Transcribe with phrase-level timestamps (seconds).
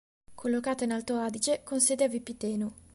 [0.33, 2.73] Collocata in Alto Adige, con sede a Vipiteno.